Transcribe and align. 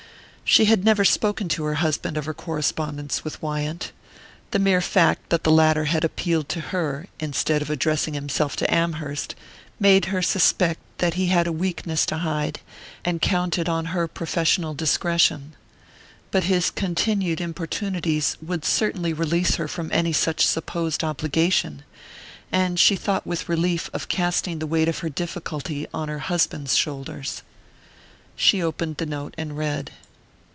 She 0.43 0.65
had 0.65 0.83
never 0.83 1.05
spoken 1.05 1.47
to 1.47 1.63
her 1.63 1.75
husband 1.75 2.17
of 2.17 2.25
her 2.25 2.33
correspondence 2.33 3.23
with 3.23 3.41
Wyant. 3.41 3.93
The 4.49 4.59
mere 4.59 4.81
fact 4.81 5.29
that 5.29 5.45
the 5.45 5.49
latter 5.51 5.85
had 5.85 6.03
appealed 6.03 6.49
to 6.49 6.59
her, 6.59 7.07
instead 7.21 7.61
of 7.61 7.69
addressing 7.69 8.15
himself 8.15 8.57
to 8.57 8.69
Amherst, 8.69 9.33
made 9.79 10.03
her 10.11 10.21
suspect 10.21 10.81
that 10.97 11.13
he 11.13 11.27
had 11.27 11.47
a 11.47 11.53
weakness 11.53 12.05
to 12.07 12.17
hide, 12.17 12.59
and 13.05 13.21
counted 13.21 13.69
on 13.69 13.85
her 13.95 14.09
professional 14.09 14.73
discretion. 14.73 15.53
But 16.31 16.43
his 16.43 16.69
continued 16.69 17.39
importunities 17.39 18.35
would 18.41 18.65
certainly 18.65 19.13
release 19.13 19.55
her 19.55 19.69
from 19.69 19.89
any 19.93 20.11
such 20.11 20.45
supposed 20.45 21.01
obligation; 21.01 21.83
and 22.51 22.77
she 22.77 22.97
thought 22.97 23.25
with 23.25 23.47
relief 23.47 23.89
of 23.93 24.09
casting 24.09 24.59
the 24.59 24.67
weight 24.67 24.89
of 24.89 24.97
her 24.99 25.07
difficulty 25.09 25.87
on 25.93 26.09
her 26.09 26.19
husband's 26.19 26.75
shoulders. 26.75 27.41
She 28.35 28.61
opened 28.61 28.97
the 28.97 29.05
note 29.05 29.33
and 29.37 29.57
read. 29.57 29.91